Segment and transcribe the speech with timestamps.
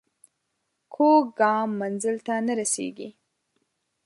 [0.93, 3.09] کوږ ګام منزل ته نه رسېږي